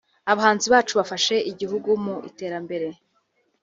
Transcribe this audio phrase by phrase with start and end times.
[0.31, 2.87] Abahanzi bacu bafasha igihugu mu iterambere